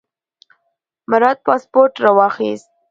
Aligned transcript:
مراد 1.09 1.37
پاسپورت 1.45 1.93
راواخیست. 2.03 2.69